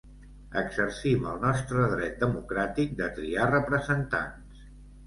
[0.61, 4.67] Exercim el nostre dret democràtic de triar representants.